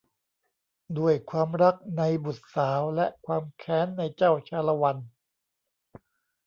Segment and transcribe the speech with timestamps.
[0.97, 4.97] ด้วยความรักในบุตรสาวและความแค้นในเจ้าชาละวัน